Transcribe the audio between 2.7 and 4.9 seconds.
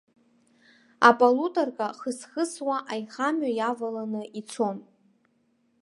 аихамҩа иаваланы ицон.